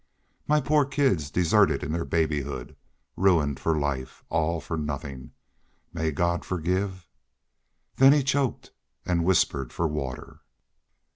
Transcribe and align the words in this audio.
My 0.47 0.59
poor 0.59 0.83
kids 0.83 1.29
deserted 1.29 1.83
in 1.83 1.91
their 1.91 2.05
babyhood 2.05 2.75
ruined 3.15 3.59
for 3.59 3.77
life! 3.77 4.23
All 4.29 4.59
for 4.59 4.75
nothin'.... 4.75 5.31
May 5.93 6.09
God 6.09 6.43
forgive" 6.43 7.07
Then 7.97 8.11
he 8.11 8.23
choked 8.23 8.71
and 9.05 9.23
whispered 9.25 9.71
for 9.71 9.87
water. 9.87 10.41